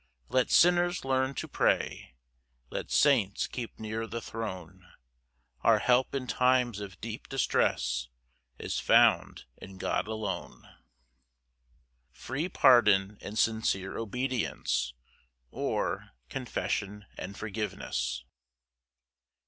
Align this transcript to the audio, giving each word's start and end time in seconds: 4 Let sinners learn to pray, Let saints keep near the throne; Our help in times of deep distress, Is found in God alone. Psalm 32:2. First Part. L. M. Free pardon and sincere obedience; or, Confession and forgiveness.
4 0.29 0.35
Let 0.37 0.49
sinners 0.49 1.05
learn 1.05 1.35
to 1.35 1.47
pray, 1.47 2.15
Let 2.71 2.89
saints 2.89 3.45
keep 3.45 3.77
near 3.79 4.07
the 4.07 4.19
throne; 4.19 4.83
Our 5.61 5.77
help 5.77 6.15
in 6.15 6.25
times 6.25 6.79
of 6.79 6.99
deep 6.99 7.29
distress, 7.29 8.07
Is 8.57 8.79
found 8.79 9.45
in 9.57 9.77
God 9.77 10.07
alone. 10.07 10.63
Psalm 10.63 12.15
32:2. 12.15 12.15
First 12.15 12.15
Part. 12.15 12.15
L. 12.15 12.15
M. 12.15 12.21
Free 12.23 12.49
pardon 13.11 13.17
and 13.21 13.37
sincere 13.37 13.97
obedience; 13.99 14.93
or, 15.51 16.09
Confession 16.29 17.05
and 17.15 17.37
forgiveness. 17.37 18.23